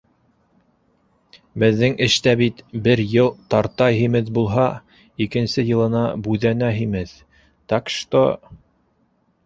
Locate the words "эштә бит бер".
2.05-3.03